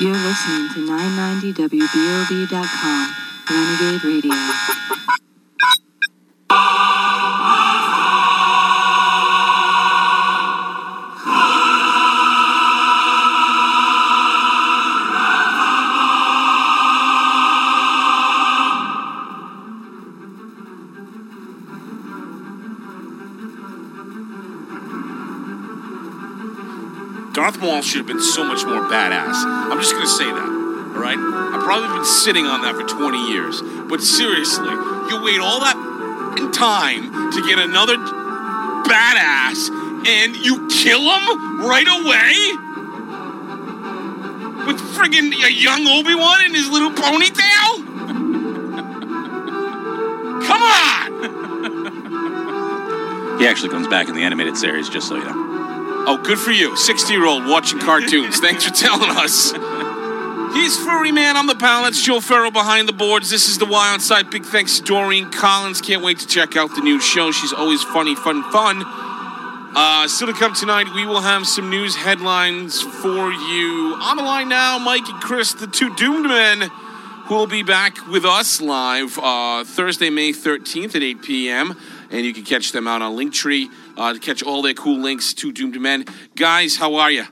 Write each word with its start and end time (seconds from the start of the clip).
You're 0.00 0.14
listening 0.14 0.68
to 0.74 0.86
990WBOB.com, 0.86 3.14
Renegade 3.50 4.04
Radio. 4.04 4.77
Darth 27.38 27.60
Maul 27.60 27.82
should 27.82 27.98
have 27.98 28.06
been 28.08 28.20
so 28.20 28.42
much 28.42 28.64
more 28.64 28.82
badass. 28.90 29.46
I'm 29.46 29.78
just 29.78 29.92
gonna 29.92 30.08
say 30.08 30.24
that. 30.24 30.48
All 30.96 31.00
right. 31.00 31.16
I've 31.16 31.62
probably 31.62 31.86
been 31.94 32.04
sitting 32.04 32.46
on 32.46 32.62
that 32.62 32.74
for 32.74 32.82
20 32.82 33.30
years, 33.30 33.62
but 33.88 34.02
seriously, 34.02 34.66
you 34.66 35.22
wait 35.22 35.38
all 35.38 35.60
that 35.60 35.76
time 36.52 37.30
to 37.30 37.40
get 37.46 37.60
another 37.60 37.96
badass, 38.90 39.70
and 40.04 40.34
you 40.34 40.66
kill 40.66 40.98
him 40.98 41.62
right 41.62 41.86
away 41.86 42.34
with 44.66 44.82
friggin' 44.98 45.30
a 45.46 45.52
young 45.52 45.86
Obi 45.86 46.16
Wan 46.16 46.44
in 46.44 46.52
his 46.52 46.68
little 46.68 46.90
ponytail. 46.90 47.86
Come 50.42 50.62
on! 50.66 50.98
He 53.38 53.46
actually 53.46 53.68
comes 53.68 53.86
back 53.86 54.08
in 54.08 54.16
the 54.16 54.22
animated 54.22 54.56
series, 54.56 54.88
just 54.88 55.06
so 55.06 55.14
you 55.14 55.24
know. 55.24 55.47
Oh, 56.10 56.16
good 56.16 56.38
for 56.38 56.52
you. 56.52 56.74
60 56.74 57.12
year 57.12 57.26
old 57.26 57.44
watching 57.44 57.80
cartoons. 57.80 58.40
Thanks 58.40 58.64
for 58.64 58.72
telling 58.72 59.10
us. 59.10 59.52
He's 60.54 60.74
Furry 60.82 61.12
Man. 61.12 61.36
I'm 61.36 61.46
the 61.46 61.54
pal. 61.54 61.82
That's 61.82 62.02
Joe 62.02 62.20
Farrell 62.20 62.50
behind 62.50 62.88
the 62.88 62.94
boards. 62.94 63.28
This 63.28 63.46
is 63.46 63.58
the 63.58 63.66
Wild 63.66 64.00
Side. 64.00 64.30
Big 64.30 64.46
thanks 64.46 64.78
to 64.78 64.84
Doreen 64.84 65.30
Collins. 65.30 65.82
Can't 65.82 66.02
wait 66.02 66.18
to 66.20 66.26
check 66.26 66.56
out 66.56 66.74
the 66.74 66.80
new 66.80 66.98
show. 66.98 67.30
She's 67.30 67.52
always 67.52 67.82
funny, 67.82 68.14
fun, 68.14 68.42
fun. 68.50 68.82
Uh, 68.86 70.08
still 70.08 70.28
to 70.28 70.32
come 70.32 70.54
tonight, 70.54 70.86
we 70.94 71.04
will 71.04 71.20
have 71.20 71.46
some 71.46 71.68
news 71.68 71.94
headlines 71.94 72.80
for 72.80 73.30
you. 73.30 73.94
On 74.00 74.16
the 74.16 74.22
line 74.22 74.48
now, 74.48 74.78
Mike 74.78 75.06
and 75.10 75.20
Chris, 75.20 75.52
the 75.52 75.66
two 75.66 75.94
doomed 75.94 76.24
men, 76.24 76.70
who 77.26 77.34
will 77.34 77.46
be 77.46 77.62
back 77.62 78.08
with 78.08 78.24
us 78.24 78.62
live 78.62 79.18
uh, 79.22 79.62
Thursday, 79.62 80.08
May 80.08 80.32
13th 80.32 80.94
at 80.94 81.02
8 81.02 81.22
p.m. 81.22 81.76
And 82.10 82.24
you 82.24 82.32
can 82.32 82.44
catch 82.44 82.72
them 82.72 82.88
out 82.88 83.02
on 83.02 83.16
Linktree 83.16 83.70
uh, 83.96 84.14
to 84.14 84.18
catch 84.18 84.42
all 84.42 84.62
their 84.62 84.74
cool 84.74 84.98
links 84.98 85.34
to 85.34 85.52
Doomed 85.52 85.80
Men. 85.80 86.04
Guys, 86.34 86.76
how 86.76 86.94
are 86.96 87.10
you? 87.10 87.24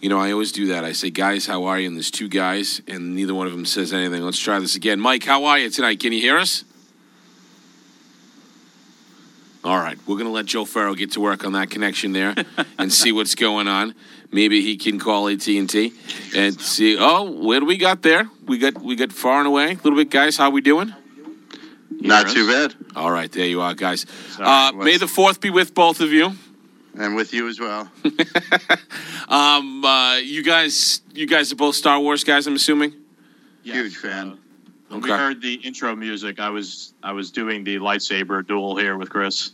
You 0.00 0.10
know, 0.10 0.18
I 0.18 0.32
always 0.32 0.52
do 0.52 0.66
that. 0.66 0.84
I 0.84 0.92
say, 0.92 1.08
guys, 1.08 1.46
how 1.46 1.64
are 1.64 1.80
you? 1.80 1.86
And 1.88 1.96
there's 1.96 2.10
two 2.10 2.28
guys, 2.28 2.82
and 2.86 3.14
neither 3.14 3.32
one 3.32 3.46
of 3.46 3.54
them 3.54 3.64
says 3.64 3.90
anything. 3.94 4.22
Let's 4.22 4.38
try 4.38 4.58
this 4.58 4.76
again. 4.76 5.00
Mike, 5.00 5.24
how 5.24 5.46
are 5.46 5.58
you 5.58 5.70
tonight? 5.70 5.98
Can 6.00 6.12
you 6.12 6.20
hear 6.20 6.36
us? 6.36 6.64
All 9.64 9.78
right, 9.78 9.96
we're 10.06 10.16
going 10.16 10.26
to 10.26 10.32
let 10.32 10.44
Joe 10.44 10.66
Farrow 10.66 10.94
get 10.94 11.12
to 11.12 11.20
work 11.20 11.42
on 11.44 11.52
that 11.52 11.70
connection 11.70 12.12
there 12.12 12.34
and 12.78 12.92
see 12.92 13.12
what's 13.12 13.34
going 13.34 13.66
on. 13.66 13.94
Maybe 14.30 14.60
he 14.60 14.76
can 14.76 14.98
call 14.98 15.26
AT&T 15.28 15.92
and 16.36 16.60
see. 16.60 16.98
Oh, 17.00 17.30
where 17.30 17.60
do 17.60 17.66
we 17.66 17.78
got 17.78 18.02
there? 18.02 18.28
We 18.46 18.58
got 18.58 18.82
we 18.82 18.94
got 18.94 19.10
far 19.12 19.38
and 19.38 19.46
away 19.46 19.72
a 19.72 19.74
little 19.76 19.96
bit, 19.96 20.10
guys. 20.10 20.36
How 20.36 20.50
we 20.50 20.60
doing? 20.60 20.92
Not 21.90 22.28
too 22.28 22.46
bad. 22.46 22.74
All 22.94 23.10
right, 23.10 23.30
there 23.32 23.46
you 23.46 23.62
are, 23.62 23.72
guys. 23.74 24.04
Sorry, 24.32 24.46
Uh, 24.46 24.72
may 24.72 24.98
the 24.98 25.08
fourth 25.08 25.40
be 25.40 25.48
with 25.48 25.72
both 25.72 26.00
of 26.00 26.12
you. 26.12 26.32
And 26.98 27.16
with 27.16 27.32
you 27.32 27.48
as 27.48 27.58
well. 27.58 27.90
Um, 29.26 29.82
uh, 29.82 30.16
you 30.16 30.42
guys, 30.42 31.00
you 31.14 31.26
guys 31.26 31.50
are 31.50 31.56
both 31.56 31.74
Star 31.74 31.98
Wars 31.98 32.24
guys. 32.24 32.46
I'm 32.46 32.54
assuming. 32.56 32.92
Huge 33.62 33.96
fan. 33.96 34.36
When 34.88 34.98
Okay. 35.00 35.12
we 35.12 35.18
heard 35.18 35.40
the 35.42 35.54
intro 35.54 35.94
music, 35.96 36.38
I 36.40 36.50
was 36.50 36.92
I 37.02 37.12
was 37.12 37.30
doing 37.30 37.64
the 37.64 37.76
lightsaber 37.76 38.46
duel 38.46 38.76
here 38.76 38.96
with 38.96 39.10
Chris. 39.10 39.50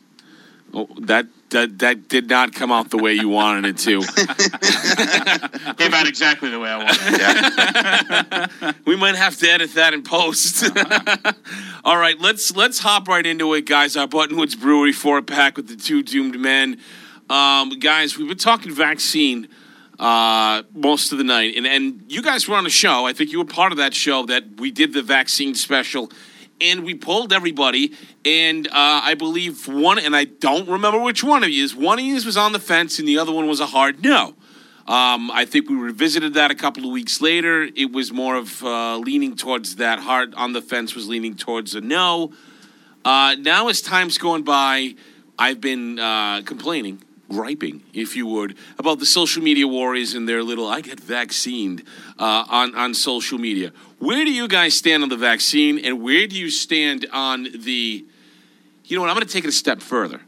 Oh, 0.73 0.89
that 1.01 1.27
that 1.51 1.79
that 1.81 2.09
did 2.09 2.29
not 2.29 2.53
come 2.55 2.71
out 2.71 2.91
the 2.91 2.99
way 2.99 3.15
you 3.15 3.29
wanted 3.29 3.65
it 3.67 3.79
to. 3.79 4.03
Came 5.77 5.95
out 5.95 6.07
exactly 6.07 6.51
the 6.51 6.59
way 6.61 6.69
I 6.71 6.77
wanted. 6.77 6.97
It. 7.01 8.51
Yeah. 8.63 8.73
we 8.85 8.95
might 8.97 9.17
have 9.17 9.37
to 9.39 9.51
edit 9.51 9.75
that 9.75 9.95
in 9.95 10.03
post. 10.03 10.65
All 11.85 11.97
right, 11.97 12.21
let's 12.21 12.55
let's 12.55 12.79
hop 12.79 13.09
right 13.09 13.25
into 13.27 13.53
it, 13.55 13.67
guys. 13.67 13.97
Our 13.97 14.07
Buttonwoods 14.07 14.59
Brewery 14.61 14.93
four 14.93 15.23
pack 15.23 15.57
with 15.57 15.69
the 15.69 15.77
two 15.77 16.03
doomed 16.03 16.39
men. 16.39 16.79
Um, 17.29 17.71
guys, 17.79 18.17
we've 18.19 18.29
been 18.29 18.37
talking 18.39 18.73
vaccine 18.73 19.49
uh, 20.01 20.63
most 20.75 21.13
of 21.13 21.19
the 21.19 21.25
night, 21.25 21.55
and 21.57 21.67
and 21.67 22.03
you 22.09 22.23
guys 22.23 22.49
were 22.49 22.57
on 22.57 22.65
a 22.65 22.71
show. 22.71 23.07
I 23.07 23.13
think 23.13 23.31
you 23.31 23.39
were 23.39 23.45
part 23.45 23.71
of 23.71 23.79
that 23.79 23.95
show 23.95 24.25
that 24.27 24.59
we 24.59 24.71
did 24.71 24.95
the 24.95 25.03
vaccine 25.03 25.55
special, 25.55 26.11
and 26.61 26.85
we 26.85 26.95
polled 26.95 27.33
everybody. 27.33 27.93
And 28.25 28.67
uh, 28.67 28.73
I 28.73 29.15
believe 29.15 29.69
one, 29.69 29.99
and 29.99 30.17
I 30.17 30.25
don't 30.25 30.69
remember 30.69 30.99
which 30.99 31.23
one 31.23 31.45
of 31.45 31.51
you 31.51 31.63
is. 31.63 31.77
One 31.77 31.99
of 31.99 32.05
you 32.05 32.15
was 32.15 32.39
on 32.39 32.53
the 32.53 32.59
fence, 32.59 32.99
and 32.99 33.07
the 33.07 33.19
other 33.19 33.31
one 33.31 33.47
was 33.47 33.61
a 33.61 33.67
hard 33.67 34.03
no. 34.03 34.35
Um, 34.89 35.31
I 35.31 35.45
think 35.45 35.69
we 35.69 35.77
revisited 35.77 36.35
that 36.35 36.51
a 36.51 36.55
couple 36.55 36.85
of 36.85 36.91
weeks 36.91 37.21
later. 37.21 37.69
It 37.77 37.93
was 37.93 38.11
more 38.11 38.37
of 38.37 38.65
uh, 38.65 38.97
leaning 38.97 39.37
towards 39.37 39.77
that. 39.77 40.01
Hard 40.01 40.35
on 40.35 40.55
the 40.55 40.63
fence 40.63 40.95
was 40.95 41.07
leaning 41.07 41.37
towards 41.37 41.75
a 41.75 41.81
no. 41.83 42.33
Uh, 43.05 43.37
now, 43.39 43.69
as 43.69 43.83
time's 43.83 44.19
going 44.19 44.45
by, 44.45 44.95
I've 45.39 45.61
been 45.61 45.99
uh, 45.99 46.43
complaining, 46.45 47.03
griping, 47.31 47.83
if 47.95 48.17
you 48.17 48.27
would, 48.27 48.57
about 48.79 48.99
the 48.99 49.07
social 49.07 49.43
media 49.43 49.67
warriors 49.67 50.15
and 50.15 50.29
their 50.29 50.43
little 50.43 50.67
"I 50.67 50.81
get 50.81 51.01
vaccinated" 51.01 51.87
uh, 52.19 52.45
on 52.49 52.75
on 52.75 52.95
social 52.95 53.39
media. 53.39 53.73
Where 53.99 54.25
do 54.25 54.33
you 54.33 54.49
guys 54.49 54.75
stand 54.75 55.03
on 55.03 55.09
the 55.09 55.17
vaccine, 55.17 55.79
and 55.79 56.03
where 56.03 56.27
do 56.27 56.37
you 56.37 56.51
stand 56.51 57.07
on 57.13 57.49
the? 57.55 58.05
You 58.85 58.97
know 58.97 59.03
what? 59.03 59.11
I'm 59.11 59.17
going 59.17 59.27
to 59.27 59.33
take 59.33 59.45
it 59.45 59.49
a 59.49 59.53
step 59.53 59.81
further. 59.81 60.21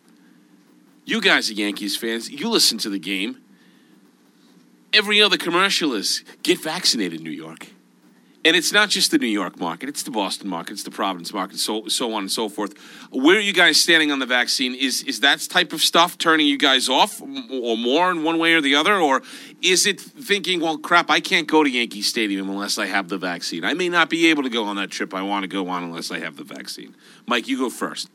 You 1.05 1.21
guys 1.21 1.51
are 1.51 1.55
Yankees 1.55 1.97
fans. 1.97 2.31
You 2.31 2.49
listen 2.49 2.79
to 2.79 2.89
the 2.89 2.99
game 2.99 3.43
every 4.93 5.23
other 5.23 5.37
commercial 5.37 5.95
is 5.95 6.25
get 6.43 6.61
vaccinated, 6.63 7.21
New 7.21 7.31
York. 7.31 7.69
And 8.45 8.57
it's 8.57 8.73
not 8.73 8.89
just 8.89 9.13
the 9.13 9.19
New 9.19 9.29
York 9.29 9.59
market; 9.61 9.89
it's 9.89 10.03
the 10.03 10.11
Boston 10.11 10.49
market, 10.49 10.73
it's 10.73 10.83
the 10.83 10.91
Providence 10.91 11.33
market, 11.33 11.59
so 11.59 11.87
so 11.87 12.13
on 12.13 12.25
and 12.25 12.31
so 12.31 12.49
forth. 12.49 12.75
Where 13.11 13.37
are 13.37 13.41
you 13.41 13.53
guys 13.53 13.81
standing 13.81 14.11
on 14.11 14.19
the 14.19 14.27
vaccine? 14.27 14.75
Is 14.75 15.03
is 15.05 15.21
that 15.21 15.41
type 15.41 15.73
of 15.73 15.81
stuff 15.81 16.19
turning 16.19 16.47
you 16.47 16.59
guys 16.59 16.89
off, 16.89 17.21
or 17.21 17.77
more 17.77 18.11
in 18.11 18.25
one 18.25 18.39
way 18.39 18.55
or 18.55 18.61
the 18.61 18.75
other, 18.75 18.97
or 18.97 19.23
is 19.63 19.87
it 19.87 20.01
thinking, 20.01 20.61
well, 20.61 20.77
crap, 20.77 21.09
I 21.09 21.21
can't 21.21 21.47
go 21.47 21.63
to 21.63 21.71
Yankee 21.71 22.03
Stadium 22.03 22.51
unless 22.51 22.79
I 22.79 22.87
have 22.87 23.09
the 23.09 23.19
vaccine. 23.19 23.65
I 23.65 23.75
may 23.75 23.89
not 23.89 24.11
be 24.11 24.27
able 24.27 24.43
to 24.43 24.51
go 24.51 24.65
on 24.65 24.77
that 24.77 24.91
trip 24.91 25.15
I 25.15 25.23
want 25.23 25.45
to 25.45 25.49
go 25.49 25.69
on 25.69 25.85
unless 25.85 26.11
I 26.11 26.19
have 26.19 26.37
the 26.37 26.45
vaccine. 26.45 26.97
Mike, 27.27 27.47
you 27.47 27.59
go 27.59 27.71
first. 27.71 28.09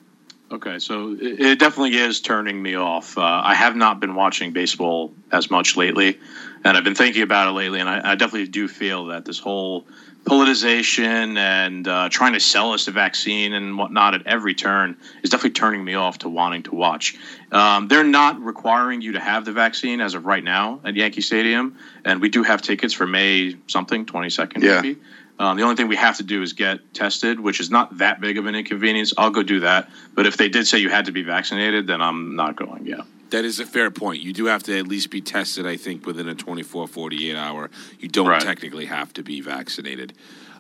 Okay, 0.50 0.80
so 0.80 1.12
it, 1.14 1.40
it 1.40 1.60
definitely 1.60 1.98
is 1.98 2.22
turning 2.22 2.62
me 2.62 2.76
off. 2.76 3.18
Uh, 3.18 3.22
I 3.22 3.54
have 3.54 3.76
not 3.76 4.00
been 4.00 4.16
watching 4.16 4.54
baseball 4.54 5.14
as 5.32 5.52
much 5.52 5.76
lately, 5.76 6.20
and 6.64 6.78
I've 6.78 6.86
been 6.86 6.96
thinking 6.96 7.22
about 7.22 7.50
it 7.50 7.52
lately, 7.52 7.80
and 7.80 7.90
I, 7.90 8.12
I 8.12 8.16
definitely 8.16 8.48
do 8.48 8.68
feel 8.68 9.08
that 9.08 9.26
this 9.26 9.40
whole 9.40 9.86
politicization 10.24 11.38
and 11.38 11.88
uh, 11.88 12.10
trying 12.10 12.34
to 12.34 12.40
sell 12.40 12.74
us 12.74 12.86
the 12.86 12.92
vaccine 12.92 13.54
and 13.54 13.78
whatnot 13.78 14.14
at 14.14 14.28
every 14.28 14.54
turn 14.54 14.98
is 15.24 15.30
definitely 15.30 15.52
turning 15.52 15.84
me 15.84 15.96
off 15.96 16.20
to 16.20 16.30
wanting 16.30 16.64
to 16.64 16.76
watch. 16.76 17.16
Um, 17.52 17.88
they're 17.88 18.04
not 18.04 18.42
requiring 18.42 19.02
you 19.02 19.14
to 19.14 19.22
have 19.22 19.46
the 19.46 19.54
vaccine 19.54 20.02
as 20.02 20.16
of 20.16 20.26
right 20.26 20.44
now 20.44 20.82
at 20.84 20.96
Yankee 20.96 21.22
Stadium, 21.22 21.78
and 22.04 22.22
we 22.22 22.30
do 22.30 22.44
have 22.44 22.62
tickets 22.62 22.94
for 22.94 23.08
May 23.08 23.56
something, 23.68 24.06
22nd 24.06 24.64
Yeah. 24.64 24.82
maybe. 24.82 25.00
Um, 25.40 25.58
the 25.58 25.64
only 25.64 25.76
thing 25.76 25.88
we 25.88 25.96
have 25.96 26.18
to 26.18 26.24
do 26.24 26.42
is 26.42 26.54
get 26.54 26.94
tested, 26.94 27.40
which 27.40 27.60
is 27.60 27.70
not 27.70 27.98
that 28.00 28.20
big 28.20 28.38
of 28.38 28.46
an 28.48 28.56
inconvenience. 28.56 29.14
I'll 29.18 29.30
go 29.30 29.44
do 29.44 29.60
that. 29.62 29.90
But 30.16 30.26
if 30.26 30.38
they 30.38 30.50
did 30.50 30.66
say 30.68 30.80
you 30.80 30.90
had 30.90 31.06
to 31.06 31.12
be 31.12 31.22
vaccinated, 31.22 31.86
then 31.88 32.02
I'm 32.02 32.36
not 32.36 32.56
going. 32.56 32.86
Yeah. 32.88 33.02
That 33.30 33.46
is 33.46 33.60
a 33.60 33.66
fair 33.66 33.92
point. 33.92 34.22
You 34.22 34.34
do 34.34 34.46
have 34.46 34.64
to 34.64 34.78
at 34.80 34.88
least 34.88 35.12
be 35.12 35.22
tested, 35.22 35.68
I 35.68 35.76
think, 35.78 36.06
within 36.06 36.28
a 36.28 36.34
24, 36.36 36.88
48 36.88 37.36
hour. 37.36 37.70
You 38.00 38.08
don't 38.08 38.28
Right. 38.28 38.42
technically 38.42 38.86
have 38.86 39.14
to 39.14 39.22
be 39.24 39.42
vaccinated. 39.42 40.14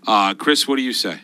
Uh, 0.06 0.33
Chris, 0.35 0.68
what 0.68 0.75
do 0.75 0.81
you 0.83 0.94
say? 0.94 1.19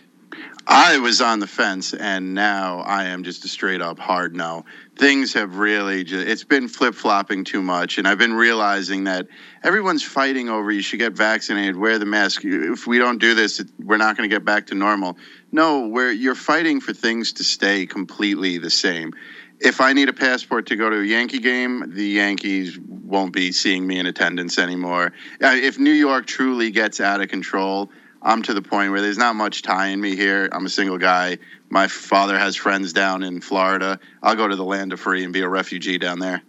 I 0.65 0.99
was 0.99 1.19
on 1.19 1.39
the 1.39 1.47
fence, 1.47 1.93
and 1.93 2.33
now 2.33 2.79
I 2.79 3.05
am 3.05 3.23
just 3.23 3.43
a 3.43 3.49
straight 3.49 3.81
up 3.81 3.99
hard 3.99 4.33
no. 4.33 4.63
Things 4.95 5.33
have 5.33 5.57
really, 5.57 6.05
just, 6.05 6.25
it's 6.25 6.45
been 6.45 6.69
flip 6.69 6.95
flopping 6.95 7.43
too 7.43 7.61
much, 7.61 7.97
and 7.97 8.07
I've 8.07 8.17
been 8.17 8.33
realizing 8.33 9.03
that 9.05 9.27
everyone's 9.61 10.03
fighting 10.03 10.49
over 10.49 10.71
you 10.71 10.81
should 10.81 10.99
get 10.99 11.13
vaccinated, 11.13 11.75
wear 11.75 11.99
the 11.99 12.05
mask. 12.05 12.43
If 12.45 12.87
we 12.87 12.97
don't 12.97 13.17
do 13.17 13.35
this, 13.35 13.61
we're 13.77 13.97
not 13.97 14.15
going 14.15 14.29
to 14.29 14.33
get 14.33 14.45
back 14.45 14.67
to 14.67 14.75
normal. 14.75 15.17
No, 15.51 15.87
where 15.87 16.11
you're 16.11 16.35
fighting 16.35 16.79
for 16.79 16.93
things 16.93 17.33
to 17.33 17.43
stay 17.43 17.85
completely 17.85 18.57
the 18.57 18.69
same. 18.69 19.13
If 19.59 19.81
I 19.81 19.93
need 19.93 20.07
a 20.09 20.13
passport 20.13 20.67
to 20.67 20.77
go 20.77 20.89
to 20.89 21.01
a 21.01 21.03
Yankee 21.05 21.39
game, 21.39 21.93
the 21.93 22.05
Yankees 22.05 22.79
won't 22.79 23.33
be 23.33 23.51
seeing 23.51 23.85
me 23.85 23.99
in 23.99 24.05
attendance 24.05 24.57
anymore. 24.57 25.11
Uh, 25.41 25.55
If 25.55 25.77
New 25.77 25.91
York 25.91 26.25
truly 26.25 26.71
gets 26.71 27.01
out 27.01 27.21
of 27.21 27.27
control, 27.27 27.91
I'm 28.23 28.41
to 28.43 28.53
the 28.53 28.61
point 28.61 28.91
where 28.91 29.01
there's 29.01 29.17
not 29.17 29.35
much 29.35 29.61
tying 29.63 29.99
me 29.99 30.15
here. 30.15 30.47
I'm 30.51 30.65
a 30.65 30.69
single 30.69 30.97
guy. 30.97 31.39
My 31.69 31.87
father 31.87 32.39
has 32.39 32.55
friends 32.55 32.93
down 32.93 33.21
in 33.21 33.41
Florida. 33.41 33.99
I'll 34.21 34.35
go 34.35 34.47
to 34.47 34.55
the 34.55 34.63
land 34.63 34.93
of 34.93 34.99
free 35.01 35.25
and 35.25 35.33
be 35.33 35.41
a 35.41 35.49
refugee 35.49 35.97
down 35.97 36.19
there. 36.19 36.41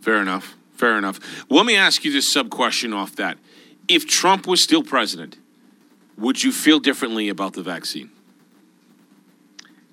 Fair 0.00 0.20
enough. 0.20 0.54
Fair 0.74 0.98
enough. 0.98 1.18
Let 1.48 1.64
me 1.64 1.76
ask 1.76 2.04
you 2.04 2.12
this 2.12 2.30
sub 2.30 2.50
question 2.50 2.92
off 2.92 3.16
that. 3.16 3.38
If 3.88 4.06
Trump 4.06 4.46
was 4.46 4.60
still 4.60 4.82
president, 4.82 5.38
would 6.18 6.42
you 6.44 6.52
feel 6.52 6.78
differently 6.78 7.30
about 7.30 7.54
the 7.54 7.62
vaccine? 7.62 8.10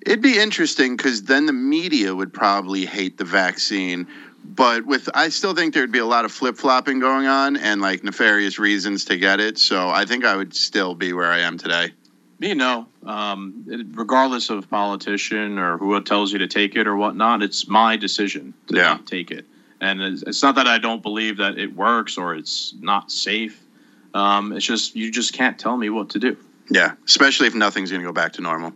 It'd 0.04 0.20
be 0.20 0.38
interesting 0.38 0.96
because 0.96 1.22
then 1.22 1.46
the 1.46 1.52
media 1.52 2.14
would 2.14 2.32
probably 2.32 2.84
hate 2.84 3.16
the 3.16 3.24
vaccine. 3.24 4.08
But 4.44 4.84
with, 4.86 5.08
I 5.14 5.28
still 5.28 5.54
think 5.54 5.72
there'd 5.74 5.92
be 5.92 5.98
a 6.00 6.06
lot 6.06 6.24
of 6.24 6.32
flip 6.32 6.56
flopping 6.56 6.98
going 6.98 7.26
on 7.26 7.56
and 7.56 7.80
like 7.80 8.02
nefarious 8.04 8.58
reasons 8.58 9.04
to 9.06 9.16
get 9.16 9.40
it. 9.40 9.58
So 9.58 9.88
I 9.88 10.04
think 10.04 10.24
I 10.24 10.36
would 10.36 10.54
still 10.54 10.94
be 10.94 11.12
where 11.12 11.30
I 11.30 11.40
am 11.40 11.58
today. 11.58 11.92
Me, 12.38 12.54
no. 12.54 12.86
Um, 13.06 13.64
it- 13.68 13.86
regardless 13.92 14.50
of 14.50 14.68
politician 14.68 15.58
or 15.58 15.78
who 15.78 15.98
tells 16.02 16.32
you 16.32 16.38
to 16.40 16.48
take 16.48 16.74
it 16.76 16.86
or 16.86 16.96
whatnot, 16.96 17.42
it's 17.42 17.68
my 17.68 17.96
decision 17.96 18.52
to 18.66 18.76
Yeah. 18.76 18.82
not 18.94 19.06
take 19.06 19.30
it. 19.30 19.46
And 19.80 20.00
it's, 20.02 20.22
it's 20.22 20.42
not 20.42 20.56
that 20.56 20.66
I 20.66 20.78
don't 20.78 21.02
believe 21.02 21.38
that 21.38 21.58
it 21.58 21.74
works 21.74 22.18
or 22.18 22.34
it's 22.34 22.74
not 22.80 23.10
safe. 23.12 23.60
Um, 24.14 24.52
it's 24.52 24.66
just 24.66 24.94
you 24.96 25.10
just 25.10 25.32
can't 25.32 25.58
tell 25.58 25.76
me 25.76 25.88
what 25.88 26.10
to 26.10 26.18
do. 26.18 26.36
Yeah, 26.70 26.92
especially 27.06 27.46
if 27.46 27.54
nothing's 27.54 27.90
going 27.90 28.02
to 28.02 28.06
go 28.06 28.12
back 28.12 28.34
to 28.34 28.42
normal. 28.42 28.72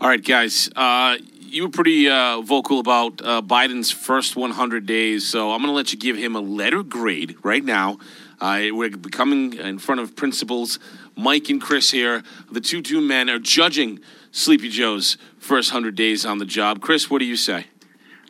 All 0.00 0.08
right, 0.08 0.24
guys. 0.24 0.68
Uh, 0.74 1.18
you 1.52 1.64
were 1.64 1.68
pretty 1.68 2.08
uh, 2.08 2.40
vocal 2.40 2.80
about 2.80 3.20
uh, 3.20 3.42
Biden's 3.42 3.90
first 3.90 4.36
100 4.36 4.86
days, 4.86 5.28
so 5.28 5.52
I'm 5.52 5.58
going 5.58 5.68
to 5.68 5.76
let 5.76 5.92
you 5.92 5.98
give 5.98 6.16
him 6.16 6.34
a 6.34 6.40
letter 6.40 6.82
grade 6.82 7.36
right 7.42 7.62
now. 7.62 7.98
Uh, 8.40 8.68
we're 8.72 8.88
coming 8.88 9.52
in 9.54 9.78
front 9.78 10.00
of 10.00 10.16
principals. 10.16 10.78
Mike 11.14 11.50
and 11.50 11.60
Chris 11.60 11.90
here. 11.90 12.22
The 12.50 12.60
two 12.60 12.80
two 12.80 13.02
men 13.02 13.28
are 13.28 13.38
judging 13.38 14.00
Sleepy 14.30 14.70
Joe's 14.70 15.18
first 15.38 15.72
100 15.72 15.94
days 15.94 16.24
on 16.24 16.38
the 16.38 16.46
job. 16.46 16.80
Chris, 16.80 17.10
what 17.10 17.18
do 17.18 17.26
you 17.26 17.36
say? 17.36 17.66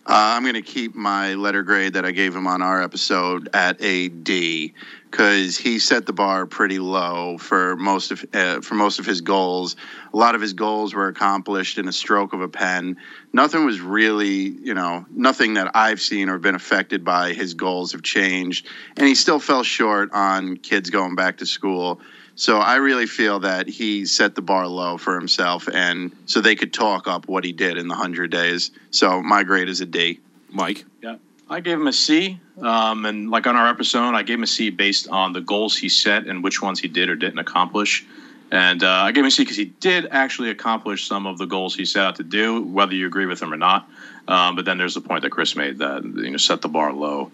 Uh, 0.04 0.34
I'm 0.34 0.42
going 0.42 0.54
to 0.54 0.62
keep 0.62 0.96
my 0.96 1.34
letter 1.34 1.62
grade 1.62 1.92
that 1.92 2.04
I 2.04 2.10
gave 2.10 2.34
him 2.34 2.48
on 2.48 2.60
our 2.60 2.82
episode 2.82 3.48
at 3.54 3.80
a 3.80 4.08
D 4.08 4.74
because 5.08 5.56
he 5.56 5.78
set 5.78 6.06
the 6.06 6.12
bar 6.12 6.44
pretty 6.44 6.80
low 6.80 7.38
for 7.38 7.76
most 7.76 8.10
of 8.10 8.24
uh, 8.34 8.62
for 8.62 8.74
most 8.74 8.98
of 8.98 9.06
his 9.06 9.20
goals. 9.20 9.76
A 10.12 10.16
lot 10.16 10.34
of 10.34 10.40
his 10.40 10.54
goals 10.54 10.92
were 10.92 11.06
accomplished 11.06 11.78
in 11.78 11.86
a 11.86 11.92
stroke 11.92 12.32
of 12.32 12.40
a 12.40 12.48
pen. 12.48 12.96
Nothing 13.32 13.64
was 13.64 13.80
really, 13.80 14.48
you 14.48 14.74
know, 14.74 15.06
nothing 15.08 15.54
that 15.54 15.70
I've 15.76 16.00
seen 16.00 16.28
or 16.28 16.38
been 16.38 16.56
affected 16.56 17.04
by 17.04 17.32
his 17.32 17.54
goals 17.54 17.92
have 17.92 18.02
changed, 18.02 18.66
and 18.96 19.06
he 19.06 19.14
still 19.14 19.38
fell 19.38 19.62
short 19.62 20.10
on 20.12 20.56
kids 20.56 20.90
going 20.90 21.14
back 21.14 21.36
to 21.36 21.46
school. 21.46 22.00
So 22.34 22.58
I 22.58 22.76
really 22.76 23.06
feel 23.06 23.40
that 23.40 23.68
he 23.68 24.06
set 24.06 24.34
the 24.34 24.42
bar 24.42 24.66
low 24.66 24.96
for 24.96 25.14
himself, 25.14 25.68
and 25.72 26.12
so 26.26 26.40
they 26.40 26.56
could 26.56 26.72
talk 26.72 27.06
up 27.06 27.28
what 27.28 27.44
he 27.44 27.52
did 27.52 27.76
in 27.76 27.88
the 27.88 27.94
hundred 27.94 28.30
days. 28.30 28.70
So 28.90 29.22
my 29.22 29.42
grade 29.42 29.68
is 29.68 29.80
a 29.80 29.86
D. 29.86 30.20
Mike? 30.50 30.84
Yeah, 31.02 31.16
I 31.48 31.60
gave 31.60 31.78
him 31.78 31.86
a 31.86 31.92
C, 31.92 32.40
um, 32.60 33.04
and 33.06 33.30
like 33.30 33.46
on 33.46 33.56
our 33.56 33.68
episode, 33.68 34.14
I 34.14 34.22
gave 34.22 34.38
him 34.38 34.44
a 34.44 34.46
C 34.48 34.70
based 34.70 35.08
on 35.08 35.32
the 35.32 35.40
goals 35.40 35.76
he 35.76 35.88
set 35.88 36.26
and 36.26 36.42
which 36.42 36.62
ones 36.62 36.80
he 36.80 36.88
did 36.88 37.08
or 37.08 37.16
didn't 37.16 37.38
accomplish. 37.38 38.04
And 38.50 38.84
uh, 38.84 38.88
I 38.88 39.12
gave 39.12 39.22
him 39.22 39.28
a 39.28 39.30
C 39.30 39.42
because 39.42 39.56
he 39.56 39.66
did 39.66 40.08
actually 40.10 40.50
accomplish 40.50 41.06
some 41.06 41.26
of 41.26 41.38
the 41.38 41.46
goals 41.46 41.74
he 41.74 41.86
set 41.86 42.04
out 42.04 42.16
to 42.16 42.22
do, 42.22 42.62
whether 42.62 42.94
you 42.94 43.06
agree 43.06 43.26
with 43.26 43.40
him 43.40 43.52
or 43.52 43.56
not. 43.56 43.88
Um, 44.28 44.56
but 44.56 44.66
then 44.66 44.78
there's 44.78 44.94
the 44.94 45.00
point 45.00 45.22
that 45.22 45.30
Chris 45.30 45.56
made 45.56 45.78
that 45.78 46.04
you 46.04 46.30
know 46.30 46.36
set 46.36 46.60
the 46.60 46.68
bar 46.68 46.92
low. 46.92 47.30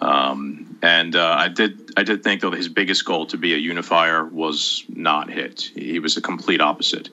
Um, 0.00 0.78
and 0.82 1.16
uh, 1.16 1.36
I 1.38 1.48
did 1.48 1.83
I 1.96 2.02
did 2.02 2.22
think 2.24 2.40
though 2.40 2.50
that 2.50 2.56
his 2.56 2.68
biggest 2.68 3.04
goal 3.04 3.26
to 3.26 3.36
be 3.36 3.54
a 3.54 3.58
unifier 3.58 4.24
was 4.24 4.84
not 4.88 5.30
hit. 5.30 5.70
He 5.74 5.98
was 5.98 6.16
a 6.16 6.20
complete 6.20 6.60
opposite. 6.60 7.08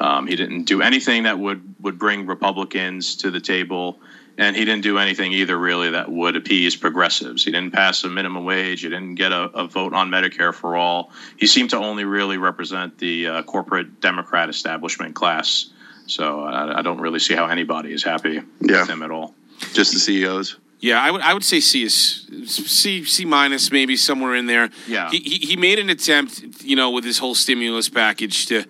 Um, 0.00 0.26
he 0.26 0.34
didn't 0.36 0.64
do 0.64 0.82
anything 0.82 1.22
that 1.24 1.38
would 1.38 1.62
would 1.80 1.98
bring 1.98 2.26
Republicans 2.26 3.14
to 3.16 3.30
the 3.30 3.40
table, 3.40 4.00
and 4.36 4.56
he 4.56 4.64
didn't 4.64 4.82
do 4.82 4.98
anything 4.98 5.32
either 5.32 5.56
really 5.56 5.90
that 5.90 6.10
would 6.10 6.34
appease 6.34 6.74
progressives. 6.74 7.44
He 7.44 7.52
didn't 7.52 7.72
pass 7.72 8.02
a 8.02 8.08
minimum 8.08 8.44
wage. 8.44 8.80
He 8.82 8.88
didn't 8.88 9.14
get 9.14 9.30
a, 9.32 9.42
a 9.50 9.68
vote 9.68 9.92
on 9.94 10.10
Medicare 10.10 10.52
for 10.52 10.76
all. 10.76 11.12
He 11.36 11.46
seemed 11.46 11.70
to 11.70 11.76
only 11.76 12.04
really 12.04 12.38
represent 12.38 12.98
the 12.98 13.26
uh, 13.28 13.42
corporate 13.44 14.00
Democrat 14.00 14.48
establishment 14.48 15.14
class. 15.14 15.70
So 16.06 16.40
I, 16.42 16.80
I 16.80 16.82
don't 16.82 17.00
really 17.00 17.20
see 17.20 17.34
how 17.34 17.46
anybody 17.46 17.92
is 17.92 18.02
happy 18.02 18.40
Yeah. 18.60 18.80
with 18.80 18.90
him 18.90 19.02
at 19.02 19.10
all. 19.12 19.34
Just 19.72 19.92
the 19.94 20.00
CEOs. 20.00 20.56
Yeah, 20.84 21.00
I 21.00 21.10
would 21.10 21.22
I 21.22 21.32
would 21.32 21.44
say 21.44 21.60
C 21.60 21.82
is 21.84 22.26
C 22.44 23.04
C 23.04 23.24
minus 23.24 23.72
maybe 23.72 23.96
somewhere 23.96 24.34
in 24.34 24.44
there. 24.44 24.68
Yeah. 24.86 25.08
he, 25.10 25.18
he 25.18 25.46
he 25.46 25.56
made 25.56 25.78
an 25.78 25.88
attempt, 25.88 26.62
you 26.62 26.76
know, 26.76 26.90
with 26.90 27.04
his 27.04 27.16
whole 27.16 27.34
stimulus 27.34 27.88
package 27.88 28.44
to 28.48 28.66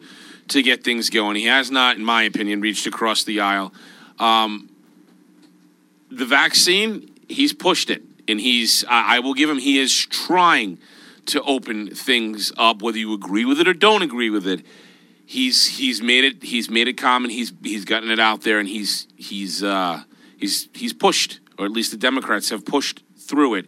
to 0.47 0.63
get 0.63 0.85
things 0.85 1.11
going. 1.11 1.35
He 1.35 1.47
has 1.47 1.73
not, 1.73 1.97
in 1.97 2.05
my 2.05 2.23
opinion, 2.23 2.61
reached 2.61 2.87
across 2.87 3.25
the 3.25 3.41
aisle. 3.41 3.73
Um, 4.21 4.71
the 6.09 6.25
vaccine, 6.25 7.11
he's 7.29 7.53
pushed 7.53 7.91
it, 7.91 8.05
and 8.29 8.41
he's 8.41 8.85
I, 8.85 9.17
I 9.17 9.19
will 9.19 9.35
give 9.35 9.51
him 9.51 9.59
he 9.59 9.81
is 9.81 9.93
trying 10.07 10.79
to 11.27 11.43
open 11.43 11.97
things 11.97 12.53
up, 12.57 12.81
whether 12.81 12.99
you 12.99 13.13
agree 13.13 13.45
with 13.45 13.59
it 13.59 13.67
or 13.67 13.75
don't 13.75 14.03
agree 14.03 14.31
with 14.31 14.47
it. 14.47 14.65
He's 15.27 15.67
he's 15.67 16.01
made 16.01 16.23
it 16.23 16.45
he's 16.45 16.71
made 16.71 16.87
it 16.87 16.97
common. 16.97 17.31
He's 17.31 17.53
he's 17.65 17.85
gotten 17.85 18.13
it 18.13 18.21
out 18.21 18.43
there, 18.43 18.61
and 18.61 18.69
he's 18.69 19.09
he's 19.17 19.65
uh, 19.65 20.05
he's 20.37 20.69
he's 20.75 20.93
pushed, 20.93 21.41
or 21.59 21.65
at 21.67 21.73
least 21.73 21.91
the 21.91 21.97
Democrats 21.97 22.51
have 22.51 22.65
pushed 22.65 23.03
through 23.17 23.55
it. 23.55 23.67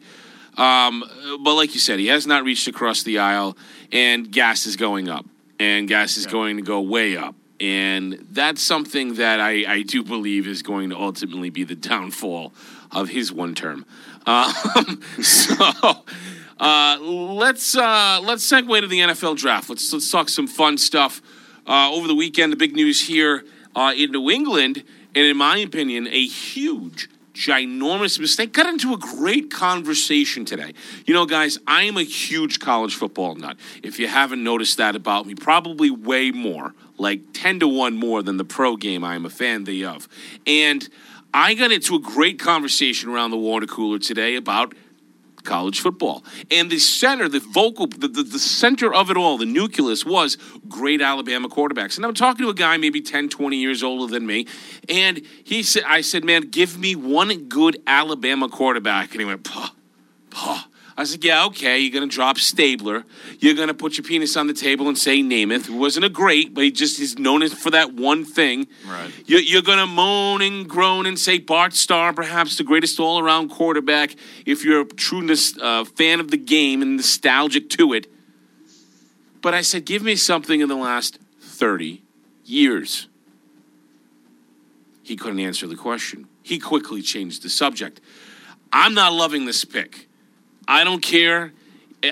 Um, 0.56 1.04
but 1.44 1.54
like 1.54 1.74
you 1.74 1.80
said, 1.80 1.98
he 1.98 2.06
has 2.06 2.26
not 2.26 2.44
reached 2.44 2.66
across 2.66 3.02
the 3.02 3.18
aisle, 3.18 3.56
and 3.92 4.30
gas 4.30 4.66
is 4.66 4.76
going 4.76 5.08
up, 5.08 5.26
and 5.58 5.86
gas 5.86 6.16
is 6.16 6.26
going 6.26 6.56
to 6.56 6.62
go 6.62 6.80
way 6.80 7.16
up, 7.16 7.34
and 7.60 8.26
that's 8.30 8.62
something 8.62 9.14
that 9.14 9.38
I, 9.40 9.64
I 9.70 9.82
do 9.82 10.02
believe 10.02 10.46
is 10.46 10.62
going 10.62 10.90
to 10.90 10.96
ultimately 10.96 11.50
be 11.50 11.64
the 11.64 11.74
downfall 11.74 12.52
of 12.90 13.08
his 13.10 13.32
one 13.32 13.54
term. 13.54 13.84
Um, 14.26 15.00
so 15.22 15.54
uh, 16.58 16.98
let's 17.00 17.76
uh, 17.76 18.20
let's 18.24 18.50
segue 18.50 18.80
to 18.80 18.88
the 18.88 18.98
NFL 18.98 19.36
draft. 19.36 19.70
Let's 19.70 19.92
let's 19.92 20.10
talk 20.10 20.28
some 20.28 20.48
fun 20.48 20.78
stuff. 20.78 21.22
Uh, 21.64 21.92
over 21.92 22.08
the 22.08 22.14
weekend, 22.14 22.52
the 22.52 22.56
big 22.56 22.74
news 22.74 23.06
here 23.06 23.44
uh, 23.76 23.92
in 23.96 24.10
New 24.10 24.30
England, 24.30 24.82
and 25.14 25.26
in 25.26 25.36
my 25.36 25.58
opinion, 25.58 26.08
a 26.08 26.26
huge, 26.26 27.08
ginormous 27.36 28.18
mistake. 28.18 28.52
Got 28.52 28.66
into 28.66 28.94
a 28.94 28.96
great 28.96 29.50
conversation 29.50 30.44
today. 30.46 30.72
You 31.04 31.12
know, 31.12 31.26
guys, 31.26 31.58
I 31.66 31.82
am 31.82 31.98
a 31.98 32.02
huge 32.02 32.58
college 32.58 32.94
football 32.94 33.34
nut. 33.34 33.58
If 33.82 33.98
you 33.98 34.08
haven't 34.08 34.42
noticed 34.42 34.78
that 34.78 34.96
about 34.96 35.26
me, 35.26 35.34
probably 35.34 35.90
way 35.90 36.30
more, 36.30 36.74
like 36.96 37.20
ten 37.34 37.60
to 37.60 37.68
one 37.68 37.96
more 37.96 38.22
than 38.22 38.38
the 38.38 38.44
pro 38.44 38.76
game 38.76 39.04
I 39.04 39.14
am 39.14 39.26
a 39.26 39.30
fan 39.30 39.64
thereof. 39.64 40.08
And 40.46 40.88
I 41.34 41.52
got 41.52 41.70
into 41.70 41.94
a 41.94 42.00
great 42.00 42.38
conversation 42.38 43.10
around 43.10 43.30
the 43.30 43.36
water 43.36 43.66
cooler 43.66 43.98
today 43.98 44.36
about 44.36 44.74
college 45.46 45.80
football. 45.80 46.24
And 46.50 46.70
the 46.70 46.78
center, 46.78 47.28
the 47.28 47.40
vocal, 47.40 47.86
the, 47.86 48.08
the, 48.08 48.22
the 48.22 48.38
center 48.38 48.92
of 48.92 49.10
it 49.10 49.16
all, 49.16 49.38
the 49.38 49.46
nucleus 49.46 50.04
was 50.04 50.36
great 50.68 51.00
Alabama 51.00 51.48
quarterbacks. 51.48 51.96
And 51.96 52.04
I'm 52.04 52.14
talking 52.14 52.44
to 52.44 52.50
a 52.50 52.54
guy 52.54 52.76
maybe 52.76 53.00
10, 53.00 53.28
20 53.28 53.56
years 53.56 53.82
older 53.82 54.12
than 54.12 54.26
me. 54.26 54.46
And 54.88 55.22
he 55.44 55.62
said, 55.62 55.84
I 55.86 56.02
said, 56.02 56.24
man, 56.24 56.42
give 56.50 56.78
me 56.78 56.94
one 56.94 57.44
good 57.44 57.80
Alabama 57.86 58.48
quarterback. 58.48 59.12
And 59.12 59.20
he 59.20 59.24
went, 59.24 59.44
Pah, 59.44 59.70
Pah. 60.30 60.64
I 60.96 61.02
was 61.02 61.12
like, 61.12 61.24
yeah, 61.24 61.44
okay, 61.46 61.78
you're 61.78 61.92
going 61.92 62.08
to 62.08 62.14
drop 62.14 62.38
Stabler. 62.38 63.04
You're 63.38 63.54
going 63.54 63.68
to 63.68 63.74
put 63.74 63.98
your 63.98 64.04
penis 64.04 64.34
on 64.34 64.46
the 64.46 64.54
table 64.54 64.88
and 64.88 64.96
say 64.96 65.20
Namath, 65.20 65.66
who 65.66 65.76
wasn't 65.76 66.06
a 66.06 66.08
great, 66.08 66.54
but 66.54 66.64
he 66.64 66.70
just 66.70 66.98
is 66.98 67.18
known 67.18 67.46
for 67.50 67.70
that 67.70 67.92
one 67.92 68.24
thing. 68.24 68.66
Right. 68.88 69.10
You're, 69.26 69.40
you're 69.40 69.62
going 69.62 69.78
to 69.78 69.86
moan 69.86 70.40
and 70.40 70.66
groan 70.66 71.04
and 71.04 71.18
say 71.18 71.38
Bart 71.38 71.74
Starr, 71.74 72.14
perhaps 72.14 72.56
the 72.56 72.64
greatest 72.64 72.98
all 72.98 73.18
around 73.18 73.50
quarterback, 73.50 74.14
if 74.46 74.64
you're 74.64 74.80
a 74.80 74.86
true 74.86 75.28
uh, 75.60 75.84
fan 75.84 76.18
of 76.18 76.30
the 76.30 76.38
game 76.38 76.80
and 76.80 76.96
nostalgic 76.96 77.68
to 77.70 77.92
it. 77.92 78.06
But 79.42 79.52
I 79.52 79.60
said, 79.60 79.84
give 79.84 80.02
me 80.02 80.16
something 80.16 80.60
in 80.62 80.68
the 80.70 80.76
last 80.76 81.18
30 81.40 82.02
years. 82.44 83.06
He 85.02 85.14
couldn't 85.14 85.40
answer 85.40 85.66
the 85.66 85.76
question. 85.76 86.26
He 86.42 86.58
quickly 86.58 87.02
changed 87.02 87.42
the 87.42 87.50
subject. 87.50 88.00
I'm 88.72 88.94
not 88.94 89.12
loving 89.12 89.44
this 89.44 89.64
pick. 89.64 90.05
I 90.68 90.84
don't 90.84 91.02
care. 91.02 91.52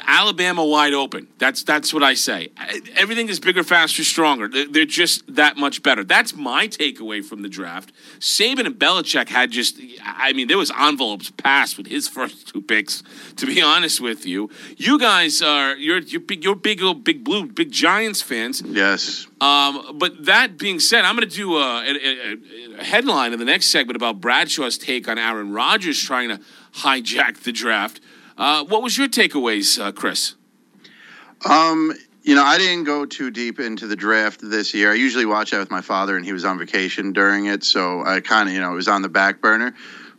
Alabama 0.06 0.64
wide 0.64 0.94
open. 0.94 1.28
That's 1.38 1.62
that's 1.62 1.92
what 1.92 2.02
I 2.02 2.14
say. 2.14 2.48
Everything 2.96 3.28
is 3.28 3.38
bigger, 3.38 3.62
faster, 3.62 4.02
stronger. 4.02 4.48
They're 4.48 4.66
they're 4.66 4.84
just 4.84 5.34
that 5.34 5.56
much 5.56 5.82
better. 5.82 6.04
That's 6.04 6.34
my 6.34 6.68
takeaway 6.68 7.24
from 7.24 7.42
the 7.42 7.48
draft. 7.48 7.92
Saban 8.18 8.66
and 8.66 8.76
Belichick 8.76 9.28
had 9.28 9.50
just. 9.50 9.80
I 10.02 10.32
mean, 10.32 10.48
there 10.48 10.58
was 10.58 10.72
envelopes 10.78 11.30
passed 11.30 11.76
with 11.76 11.86
his 11.86 12.08
first 12.08 12.48
two 12.48 12.62
picks. 12.62 13.02
To 13.36 13.46
be 13.46 13.60
honest 13.60 14.00
with 14.00 14.26
you, 14.26 14.50
you 14.76 14.98
guys 14.98 15.42
are 15.42 15.76
you're 15.76 15.98
you're 15.98 16.20
big 16.20 16.42
you're 16.44 16.56
big 16.56 16.82
old 16.82 17.04
big 17.04 17.22
blue 17.22 17.46
big 17.46 17.70
Giants 17.70 18.22
fans. 18.22 18.62
Yes. 18.64 19.26
Um, 19.40 19.98
but 19.98 20.24
that 20.24 20.58
being 20.58 20.80
said, 20.80 21.04
I'm 21.04 21.16
going 21.16 21.28
to 21.28 21.36
do 21.36 21.56
a, 21.58 21.82
a, 21.82 22.36
a 22.78 22.84
headline 22.84 23.34
in 23.34 23.38
the 23.38 23.44
next 23.44 23.66
segment 23.66 23.96
about 23.96 24.20
Bradshaw's 24.20 24.78
take 24.78 25.06
on 25.08 25.18
Aaron 25.18 25.52
Rodgers 25.52 26.00
trying 26.02 26.30
to 26.30 26.40
hijack 26.72 27.42
the 27.42 27.52
draft. 27.52 28.00
Uh, 28.36 28.64
what 28.64 28.82
was 28.82 28.98
your 28.98 29.08
takeaways, 29.08 29.80
uh, 29.80 29.92
Chris? 29.92 30.34
Um, 31.48 31.92
you 32.22 32.34
know, 32.34 32.42
I 32.42 32.58
didn't 32.58 32.84
go 32.84 33.04
too 33.04 33.30
deep 33.30 33.60
into 33.60 33.86
the 33.86 33.96
draft 33.96 34.40
this 34.42 34.72
year. 34.74 34.90
I 34.90 34.94
usually 34.94 35.26
watch 35.26 35.50
that 35.50 35.58
with 35.58 35.70
my 35.70 35.82
father, 35.82 36.16
and 36.16 36.24
he 36.24 36.32
was 36.32 36.44
on 36.44 36.58
vacation 36.58 37.12
during 37.12 37.46
it, 37.46 37.62
so 37.62 38.02
I 38.04 38.20
kind 38.20 38.48
of, 38.48 38.54
you 38.54 38.60
know, 38.60 38.72
it 38.72 38.76
was 38.76 38.88
on 38.88 39.02
the 39.02 39.08
back 39.08 39.40
burner. 39.40 39.74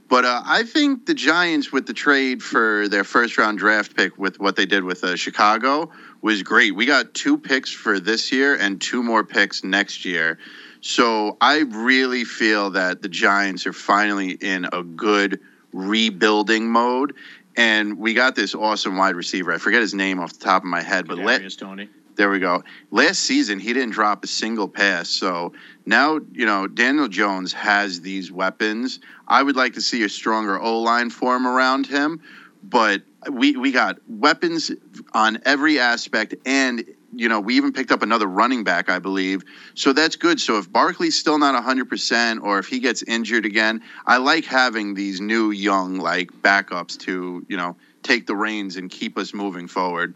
But 0.08 0.24
uh, 0.24 0.44
I 0.46 0.64
think 0.64 1.08
the 1.08 1.16
Giants, 1.16 1.72
with 1.72 1.88
the 1.88 1.94
trade 1.94 2.44
for 2.44 2.88
their 2.88 3.04
first 3.04 3.38
round 3.38 3.58
draft 3.58 3.96
pick, 3.96 4.18
with 4.20 4.40
what 4.40 4.56
they 4.56 4.68
did 4.68 4.84
with 4.84 5.04
uh, 5.04 5.16
Chicago, 5.16 5.92
was 6.22 6.44
great. 6.44 6.76
We 6.76 6.86
got 6.86 7.14
two 7.16 7.38
picks 7.38 7.72
for 7.72 8.00
this 8.00 8.32
year 8.32 8.56
and 8.56 8.80
two 8.80 9.02
more 9.02 9.24
picks 9.24 9.64
next 9.64 10.06
year. 10.06 10.38
So 10.82 11.38
I 11.42 11.62
really 11.62 12.24
feel 12.24 12.70
that 12.72 13.02
the 13.02 13.10
Giants 13.10 13.66
are 13.66 13.74
finally 13.74 14.32
in 14.32 14.68
a 14.72 14.84
good 14.84 15.40
rebuilding 15.74 16.70
mode. 16.70 17.16
And 17.58 17.98
we 17.98 18.14
got 18.14 18.36
this 18.36 18.54
awesome 18.54 18.98
wide 18.98 19.16
receiver. 19.16 19.54
I 19.54 19.58
forget 19.58 19.82
his 19.82 19.94
name 19.94 20.20
off 20.20 20.34
the 20.34 20.44
top 20.44 20.64
of 20.64 20.68
my 20.68 20.82
head, 20.82 21.08
but 21.08 21.18
let, 21.18 21.58
Toney. 21.58 21.90
there 22.16 22.30
we 22.30 22.40
go. 22.40 22.64
Last 22.92 23.20
season, 23.20 23.60
he 23.60 23.72
didn't 23.74 23.92
drop 23.92 24.24
a 24.24 24.28
single 24.28 24.68
pass. 24.68 25.10
So 25.10 25.54
now, 25.86 26.20
you 26.34 26.46
know, 26.46 26.68
Daniel 26.68 27.08
Jones 27.08 27.54
has 27.54 28.02
these 28.02 28.32
weapons. 28.32 29.00
I 29.28 29.42
would 29.42 29.56
like 29.56 29.74
to 29.74 29.82
see 29.82 30.04
a 30.04 30.10
stronger 30.10 30.60
O 30.60 30.82
line 30.82 31.10
form 31.10 31.48
around 31.48 31.88
him, 31.88 32.22
but 32.62 33.04
we 33.32 33.56
we 33.56 33.72
got 33.72 33.98
weapons 34.08 34.72
on 35.14 35.40
every 35.46 35.80
aspect, 35.80 36.36
and 36.46 36.84
you 37.16 37.30
know, 37.30 37.40
we 37.40 37.56
even 37.56 37.72
picked 37.72 37.92
up 37.92 38.02
another 38.02 38.28
running 38.28 38.64
back, 38.64 38.90
I 38.90 39.00
believe. 39.00 39.44
So 39.74 39.94
that's 39.94 40.16
good. 40.18 40.40
So 40.40 40.58
if 40.58 40.72
Barkley's 40.72 41.18
still 41.18 41.38
not 41.38 41.62
100%, 41.64 42.42
or 42.44 42.60
if 42.60 42.68
he 42.68 42.80
gets 42.80 43.04
injured 43.04 43.46
again, 43.46 43.82
I 44.06 44.18
like 44.18 44.46
having 44.46 44.94
these 44.94 45.22
new 45.22 45.52
young 45.52 45.98
like 45.98 46.32
backups 46.42 46.98
to 47.00 47.46
you 47.48 47.58
know 47.58 47.78
take 48.04 48.28
the 48.28 48.36
reins 48.36 48.76
and 48.76 48.90
keep 48.90 49.18
us 49.18 49.34
moving 49.34 49.68
forward. 49.68 50.14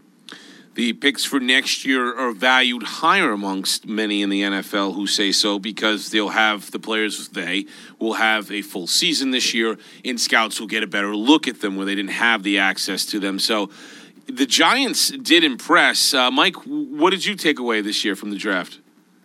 The 0.79 0.93
picks 0.93 1.25
for 1.25 1.41
next 1.41 1.83
year 1.83 2.17
are 2.17 2.31
valued 2.31 2.83
higher 2.83 3.33
amongst 3.33 3.86
many 3.86 4.21
in 4.21 4.29
the 4.29 4.43
NFL 4.43 4.95
who 4.95 5.07
say 5.07 5.33
so 5.33 5.59
because 5.59 6.09
they'll 6.09 6.29
have 6.29 6.71
the 6.71 6.79
players 6.79 7.27
they 7.27 7.65
will 8.00 8.13
have 8.13 8.50
a 8.50 8.62
full 8.62 8.88
season 8.88 9.31
this 9.31 9.53
year, 9.53 9.77
and 10.05 10.17
scouts 10.17 10.57
will 10.57 10.67
get 10.67 10.81
a 10.81 10.88
better 10.88 11.13
look 11.13 11.50
at 11.50 11.59
them 11.59 11.75
where 11.75 11.86
they 11.86 11.95
didn't 11.95 12.12
have 12.12 12.43
the 12.43 12.59
access 12.59 13.05
to 13.07 13.19
them. 13.19 13.39
So 13.39 13.69
the 14.27 14.45
Giants 14.45 15.09
did 15.09 15.43
impress. 15.43 16.13
Uh, 16.13 16.31
Mike, 16.31 16.55
what 16.65 17.09
did 17.09 17.25
you 17.25 17.36
take 17.36 17.59
away 17.59 17.81
this 17.81 18.05
year 18.05 18.15
from 18.15 18.29
the 18.29 18.38
draft? 18.38 18.78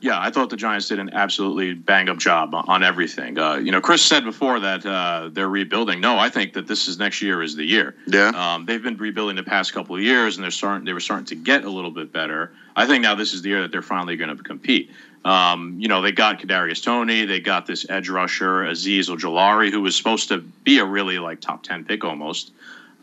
Yeah, 0.04 0.20
I 0.20 0.30
thought 0.30 0.50
the 0.50 0.58
Giants 0.58 0.88
did 0.88 0.98
an 0.98 1.14
absolutely 1.14 1.72
bang 1.72 2.10
up 2.10 2.18
job 2.18 2.54
on 2.54 2.84
everything. 2.84 3.38
Uh, 3.38 3.54
you 3.54 3.72
know, 3.72 3.80
Chris 3.80 4.02
said 4.02 4.22
before 4.22 4.60
that 4.60 4.84
uh, 4.84 5.30
they're 5.32 5.48
rebuilding. 5.48 6.02
No, 6.02 6.18
I 6.18 6.28
think 6.28 6.52
that 6.52 6.66
this 6.66 6.88
is 6.88 6.98
next 6.98 7.22
year 7.22 7.42
is 7.42 7.56
the 7.56 7.64
year. 7.64 7.94
Yeah. 8.06 8.28
Um, 8.28 8.66
they've 8.66 8.82
been 8.82 8.98
rebuilding 8.98 9.36
the 9.36 9.42
past 9.42 9.72
couple 9.72 9.96
of 9.96 10.02
years, 10.02 10.36
and 10.36 10.44
they're 10.44 10.50
starting. 10.50 10.84
They 10.84 10.92
were 10.92 11.00
starting 11.00 11.24
to 11.28 11.34
get 11.34 11.64
a 11.64 11.70
little 11.70 11.90
bit 11.90 12.12
better. 12.12 12.52
I 12.76 12.86
think 12.86 13.00
now 13.00 13.14
this 13.14 13.32
is 13.32 13.40
the 13.40 13.48
year 13.48 13.62
that 13.62 13.72
they're 13.72 13.80
finally 13.80 14.16
going 14.16 14.36
to 14.36 14.42
compete. 14.42 14.90
Um, 15.24 15.76
you 15.78 15.88
know, 15.88 16.02
they 16.02 16.12
got 16.12 16.38
Kadarius 16.38 16.84
Toney, 16.84 17.24
they 17.24 17.40
got 17.40 17.64
this 17.64 17.86
edge 17.88 18.10
rusher 18.10 18.64
Azeez 18.64 19.08
Ojulari, 19.08 19.70
who 19.70 19.80
was 19.80 19.96
supposed 19.96 20.28
to 20.28 20.36
be 20.36 20.80
a 20.80 20.84
really 20.84 21.18
like 21.18 21.40
top 21.40 21.62
ten 21.62 21.82
pick 21.82 22.04
almost, 22.04 22.52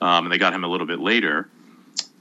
um, 0.01 0.25
and 0.25 0.31
they 0.31 0.37
got 0.37 0.53
him 0.53 0.63
a 0.63 0.67
little 0.67 0.85
bit 0.85 0.99
later. 0.99 1.49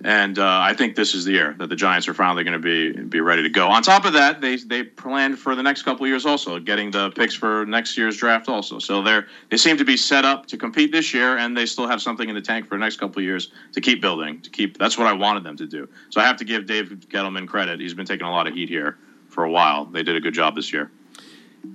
And 0.03 0.39
uh, 0.39 0.61
I 0.63 0.73
think 0.73 0.97
this 0.97 1.15
is 1.15 1.27
the 1.27 1.33
year 1.33 1.55
that 1.59 1.69
the 1.69 1.77
Giants 1.77 2.09
are 2.09 2.15
finally 2.15 2.43
going 2.43 2.55
to 2.55 2.59
be 2.59 2.93
be 3.03 3.21
ready 3.21 3.43
to 3.43 3.51
go. 3.51 3.69
On 3.69 3.83
top 3.83 4.07
of 4.07 4.15
that, 4.15 4.41
they 4.41 4.57
they 4.57 4.83
planned 4.83 5.39
for 5.39 5.55
the 5.55 5.63
next 5.63 5.83
couple 5.83 6.05
of 6.05 6.09
years 6.09 6.25
also, 6.25 6.59
getting 6.59 6.91
the 6.91 7.11
picks 7.11 7.35
for 7.35 7.67
next 7.67 7.99
year's 7.99 8.17
draft 8.17 8.49
also. 8.49 8.79
So 8.79 9.03
they're 9.03 9.27
they 9.51 9.59
seem 9.59 9.77
to 9.77 9.85
be 9.85 9.99
set 9.99 10.25
up 10.25 10.47
to 10.47 10.57
compete 10.57 10.91
this 10.91 11.13
year, 11.13 11.37
and 11.37 11.55
they 11.55 11.67
still 11.67 11.87
have 11.87 12.01
something 12.01 12.27
in 12.27 12.35
the 12.35 12.41
tank 12.41 12.67
for 12.67 12.77
the 12.77 12.81
next 12.81 12.97
couple 12.97 13.19
of 13.19 13.25
years 13.25 13.53
to 13.73 13.83
keep 13.83 14.01
building. 14.01 14.41
To 14.41 14.49
keep 14.49 14.79
that's 14.79 14.97
what 14.97 15.07
I 15.07 15.13
wanted 15.13 15.45
them 15.45 15.59
to 15.59 15.67
do. 15.67 15.87
So 16.09 16.23
I 16.23 16.25
have 16.25 16.39
to 16.39 16.45
give 16.45 16.65
Dave 16.65 16.87
Gettleman 17.11 17.47
credit. 17.47 17.79
He's 17.79 17.95
been 17.95 18.07
taking 18.07 18.27
a 18.27 18.31
lot 18.31 18.47
of 18.47 18.55
heat 18.55 18.71
here 18.71 18.97
for 19.29 19.45
a 19.45 19.51
while. 19.51 19.85
They 19.85 20.03
did 20.03 20.17
a 20.17 20.21
good 20.21 20.35
job 20.35 20.55
this 20.55 20.73
year. 20.73 20.91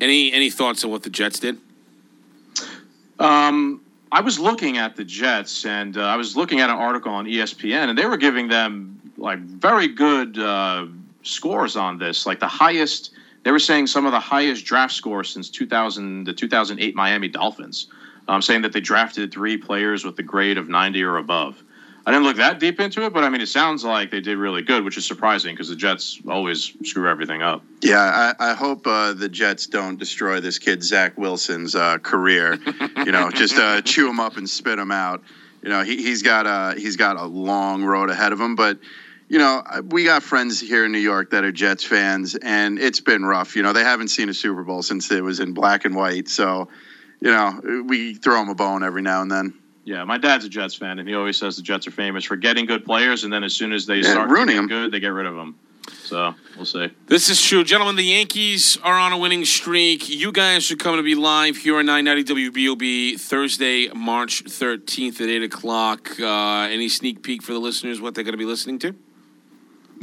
Any 0.01 0.33
any 0.33 0.49
thoughts 0.49 0.83
on 0.83 0.89
what 0.89 1.03
the 1.03 1.11
Jets 1.11 1.37
did? 1.37 1.59
Um, 3.19 3.84
I 4.11 4.21
was 4.21 4.39
looking 4.39 4.77
at 4.77 4.95
the 4.95 5.03
Jets, 5.03 5.65
and 5.65 5.97
uh, 5.97 6.01
I 6.01 6.15
was 6.15 6.35
looking 6.35 6.59
at 6.59 6.69
an 6.69 6.75
article 6.75 7.11
on 7.11 7.25
ESPN, 7.25 7.89
and 7.89 7.97
they 7.97 8.05
were 8.05 8.17
giving 8.17 8.47
them 8.47 8.99
like 9.17 9.39
very 9.39 9.87
good 9.87 10.37
uh, 10.37 10.85
scores 11.23 11.75
on 11.75 11.97
this, 11.97 12.25
like 12.25 12.39
the 12.39 12.47
highest. 12.47 13.11
They 13.43 13.51
were 13.51 13.59
saying 13.59 13.87
some 13.87 14.05
of 14.05 14.11
the 14.11 14.19
highest 14.19 14.65
draft 14.65 14.93
scores 14.93 15.29
since 15.29 15.49
2000, 15.49 16.25
the 16.25 16.33
2008 16.33 16.95
Miami 16.95 17.27
Dolphins. 17.27 17.87
Um, 18.27 18.41
saying 18.41 18.63
that 18.63 18.73
they 18.73 18.81
drafted 18.81 19.31
three 19.31 19.55
players 19.55 20.03
with 20.03 20.17
a 20.17 20.23
grade 20.23 20.57
of 20.57 20.67
90 20.67 21.03
or 21.03 21.17
above. 21.17 21.61
I 22.05 22.11
didn't 22.11 22.25
look 22.25 22.37
that 22.37 22.59
deep 22.59 22.79
into 22.79 23.03
it, 23.05 23.13
but 23.13 23.23
I 23.23 23.29
mean, 23.29 23.41
it 23.41 23.47
sounds 23.47 23.83
like 23.83 24.11
they 24.11 24.21
did 24.21 24.37
really 24.37 24.61
good, 24.61 24.83
which 24.83 24.95
is 24.95 25.05
surprising 25.05 25.55
because 25.55 25.69
the 25.69 25.75
Jets 25.75 26.19
always 26.29 26.71
screw 26.83 27.09
everything 27.09 27.41
up. 27.41 27.63
Yeah, 27.81 28.33
I, 28.39 28.51
I 28.51 28.53
hope 28.53 28.85
uh, 28.85 29.13
the 29.13 29.27
Jets 29.27 29.65
don't 29.65 29.97
destroy 29.97 30.39
this 30.39 30.59
kid 30.59 30.83
Zach 30.83 31.17
Wilson's 31.17 31.73
uh, 31.73 31.97
career. 31.97 32.59
you 32.97 33.11
know, 33.11 33.31
just 33.33 33.57
uh, 33.57 33.81
chew 33.81 34.07
him 34.07 34.19
up 34.19 34.37
and 34.37 34.47
spit 34.47 34.77
him 34.77 34.91
out. 34.91 35.23
You 35.63 35.69
know, 35.69 35.81
he, 35.83 35.97
he's 35.97 36.21
got 36.21 36.45
a 36.45 36.79
he's 36.79 36.95
got 36.95 37.17
a 37.17 37.25
long 37.25 37.83
road 37.83 38.11
ahead 38.11 38.33
of 38.33 38.39
him. 38.39 38.55
But 38.55 38.77
you 39.27 39.39
know, 39.39 39.63
we 39.89 40.03
got 40.03 40.21
friends 40.21 40.59
here 40.59 40.85
in 40.85 40.91
New 40.91 40.99
York 40.99 41.31
that 41.31 41.43
are 41.43 41.51
Jets 41.51 41.83
fans, 41.83 42.35
and 42.35 42.77
it's 42.77 42.99
been 42.99 43.25
rough. 43.25 43.55
You 43.55 43.63
know, 43.63 43.73
they 43.73 43.83
haven't 43.83 44.09
seen 44.09 44.29
a 44.29 44.33
Super 44.35 44.63
Bowl 44.63 44.83
since 44.83 45.11
it 45.11 45.23
was 45.23 45.39
in 45.39 45.53
black 45.53 45.85
and 45.85 45.95
white. 45.95 46.29
So, 46.29 46.67
you 47.19 47.31
know, 47.31 47.83
we 47.87 48.13
throw 48.13 48.35
them 48.35 48.49
a 48.49 48.55
bone 48.55 48.83
every 48.83 49.01
now 49.01 49.23
and 49.23 49.31
then. 49.31 49.55
Yeah, 49.85 50.03
my 50.03 50.17
dad's 50.17 50.43
a 50.45 50.49
Jets 50.49 50.73
fan, 50.75 50.97
and 50.99 51.07
he 51.07 51.13
always 51.15 51.37
says 51.37 51.55
the 51.57 51.61
Jets 51.61 51.85
are 51.87 51.91
famous 51.91 52.25
for 52.25 52.35
getting 52.35 52.65
good 52.65 52.83
players, 52.83 53.23
and 53.23 53.31
then 53.31 53.43
as 53.43 53.53
soon 53.53 53.71
as 53.71 53.85
they 53.85 53.97
Yeah, 53.97 54.11
start 54.11 54.29
ruining 54.29 54.47
getting 54.55 54.57
'em. 54.63 54.67
good, 54.67 54.91
they 54.91 54.99
get 54.99 55.09
rid 55.13 55.27
of 55.27 55.35
them. 55.35 55.55
So 56.03 56.33
we'll 56.55 56.65
see. 56.65 56.89
This 57.05 57.29
is 57.29 57.39
true. 57.41 57.63
Gentlemen, 57.63 57.95
the 57.95 58.03
Yankees 58.03 58.77
are 58.83 58.95
on 58.97 59.11
a 59.13 59.17
winning 59.17 59.45
streak. 59.45 60.09
You 60.09 60.31
guys 60.31 60.71
are 60.71 60.75
coming 60.75 60.97
to 60.97 61.03
be 61.03 61.13
live 61.13 61.57
here 61.57 61.77
on 61.77 61.85
990 61.85 62.23
WBOB 62.49 63.15
Thursday, 63.19 63.89
March 63.89 64.43
13th 64.45 65.21
at 65.21 65.29
8 65.29 65.43
o'clock. 65.43 66.19
Uh, 66.19 66.67
any 66.71 66.89
sneak 66.89 67.21
peek 67.21 67.43
for 67.43 67.53
the 67.53 67.59
listeners 67.59 68.01
what 68.01 68.15
they're 68.15 68.23
going 68.23 68.33
to 68.33 68.37
be 68.39 68.45
listening 68.45 68.79
to? 68.79 68.95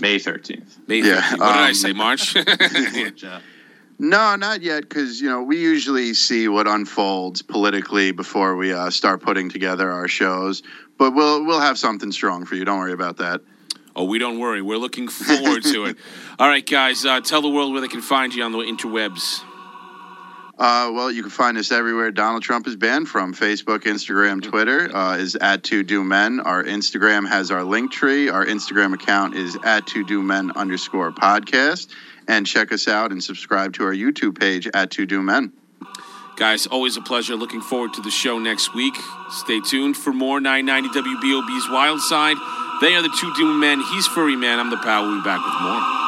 May 0.01 0.19
thirteenth. 0.19 0.79
May 0.87 1.01
Yeah, 1.03 1.21
13th. 1.21 1.31
What 1.41 1.53
did 1.53 1.63
I 1.63 1.69
um, 1.69 1.75
say, 1.75 1.93
March? 1.93 2.35
No, 4.03 4.35
not 4.35 4.63
yet, 4.63 4.81
because 4.81 5.21
you 5.21 5.29
know 5.29 5.45
we 5.45 5.61
usually 5.61 6.13
see 6.13 6.49
what 6.49 6.67
unfolds 6.67 7.41
politically 7.41 8.11
before 8.11 8.57
we 8.57 8.73
uh, 8.73 8.91
start 8.91 9.23
putting 9.23 9.49
together 9.49 9.93
our 9.93 10.09
shows. 10.09 10.65
But 10.99 11.15
we'll 11.15 11.45
we'll 11.47 11.61
have 11.61 11.79
something 11.79 12.11
strong 12.11 12.45
for 12.45 12.57
you. 12.57 12.65
Don't 12.65 12.81
worry 12.81 12.95
about 12.95 13.19
that. 13.19 13.43
oh, 13.95 14.03
we 14.03 14.19
don't 14.19 14.41
worry. 14.41 14.61
We're 14.61 14.77
looking 14.77 15.07
forward 15.07 15.63
to 15.63 15.85
it. 15.85 15.99
All 16.41 16.49
right, 16.49 16.69
guys, 16.69 17.05
uh, 17.05 17.21
tell 17.21 17.43
the 17.43 17.49
world 17.49 17.71
where 17.71 17.81
they 17.81 17.87
can 17.87 18.01
find 18.01 18.35
you 18.35 18.43
on 18.43 18.51
the 18.51 18.59
interwebs. 18.59 19.45
Uh, 20.59 20.91
well, 20.93 21.09
you 21.09 21.23
can 21.23 21.31
find 21.31 21.57
us 21.57 21.71
everywhere. 21.71 22.11
Donald 22.11 22.43
Trump 22.43 22.67
is 22.67 22.75
banned 22.75 23.09
from 23.09 23.33
Facebook, 23.33 23.85
Instagram, 23.85 24.43
Twitter. 24.43 24.95
Uh, 24.95 25.17
is 25.17 25.37
at 25.37 25.63
Two 25.63 25.85
Do 25.85 26.03
Men. 26.03 26.41
Our 26.41 26.65
Instagram 26.65 27.29
has 27.29 27.53
our 27.53 27.63
link 27.63 27.93
tree. 27.93 28.29
Our 28.29 28.45
Instagram 28.45 28.95
account 28.95 29.37
is 29.37 29.57
at 29.65 29.87
Two 29.87 30.05
Do 30.05 30.25
Men 30.25 30.51
underscore 30.57 31.13
podcast. 31.13 31.87
And 32.29 32.47
check 32.47 32.73
us 32.73 32.89
out 32.89 33.13
and 33.13 33.23
subscribe 33.23 33.75
to 33.75 33.85
our 33.85 33.93
YouTube 33.93 34.39
page 34.39 34.69
at 34.73 34.91
Two 34.91 35.07
Do 35.07 35.23
Men. 35.23 35.53
Guys, 36.37 36.67
always 36.67 36.97
a 36.97 37.03
pleasure. 37.03 37.37
Looking 37.37 37.61
forward 37.61 37.93
to 37.95 38.01
the 38.01 38.11
show 38.11 38.39
next 38.39 38.75
week. 38.75 38.95
Stay 39.31 39.61
tuned 39.61 39.97
for 39.97 40.13
more 40.13 40.41
990 40.41 40.99
WBOB's 40.99 41.71
Wild 41.71 42.01
Side. 42.01 42.37
They 42.81 42.95
are 42.95 43.03
the 43.03 43.15
two 43.21 43.33
doomed 43.35 43.61
men. 43.61 43.81
He's 43.81 44.07
Furry 44.07 44.37
Man. 44.37 44.59
I'm 44.59 44.71
the 44.71 44.79
pal. 44.79 45.07
We'll 45.07 45.19
be 45.19 45.25
back 45.25 45.45
with 45.45 45.61
more. 45.63 46.02